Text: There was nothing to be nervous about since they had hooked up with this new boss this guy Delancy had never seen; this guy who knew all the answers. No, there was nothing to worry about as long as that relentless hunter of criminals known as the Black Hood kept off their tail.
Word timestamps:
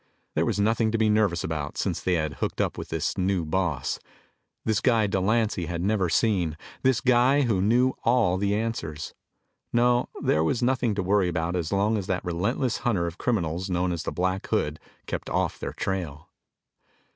There 0.33 0.47
was 0.47 0.59
nothing 0.59 0.91
to 0.91 0.97
be 0.97 1.09
nervous 1.11 1.43
about 1.43 1.77
since 1.77 2.01
they 2.01 2.15
had 2.15 2.37
hooked 2.41 2.59
up 2.59 2.75
with 2.75 2.89
this 2.89 3.19
new 3.19 3.45
boss 3.45 3.99
this 4.65 4.81
guy 4.81 5.05
Delancy 5.05 5.67
had 5.67 5.83
never 5.83 6.09
seen; 6.09 6.57
this 6.81 7.01
guy 7.01 7.41
who 7.41 7.61
knew 7.61 7.93
all 8.03 8.37
the 8.37 8.55
answers. 8.55 9.13
No, 9.71 10.09
there 10.19 10.43
was 10.43 10.63
nothing 10.63 10.95
to 10.95 11.03
worry 11.03 11.27
about 11.29 11.55
as 11.55 11.71
long 11.71 11.97
as 11.99 12.07
that 12.07 12.25
relentless 12.25 12.77
hunter 12.77 13.05
of 13.05 13.19
criminals 13.19 13.69
known 13.69 13.91
as 13.91 14.01
the 14.01 14.11
Black 14.11 14.47
Hood 14.47 14.79
kept 15.05 15.29
off 15.29 15.59
their 15.59 15.73
tail. 15.73 16.31